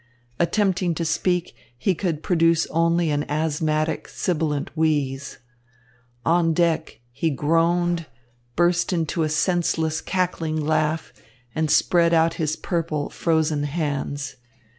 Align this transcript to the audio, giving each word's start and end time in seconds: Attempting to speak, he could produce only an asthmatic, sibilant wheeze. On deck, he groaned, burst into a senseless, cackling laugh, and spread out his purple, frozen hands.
Attempting 0.39 0.95
to 0.95 1.05
speak, 1.05 1.55
he 1.77 1.93
could 1.93 2.23
produce 2.23 2.65
only 2.71 3.11
an 3.11 3.23
asthmatic, 3.29 4.07
sibilant 4.07 4.75
wheeze. 4.75 5.37
On 6.25 6.53
deck, 6.55 7.01
he 7.11 7.29
groaned, 7.29 8.07
burst 8.55 8.91
into 8.91 9.21
a 9.21 9.29
senseless, 9.29 10.01
cackling 10.01 10.59
laugh, 10.59 11.13
and 11.53 11.69
spread 11.69 12.15
out 12.15 12.33
his 12.41 12.55
purple, 12.55 13.11
frozen 13.11 13.61
hands. 13.65 14.37